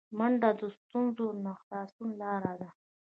منډه 0.17 0.49
د 0.59 0.61
ستونزو 0.77 1.27
نه 1.43 1.51
د 1.57 1.57
خلاصون 1.61 2.09
لاره 2.21 2.53
ده 2.61 2.69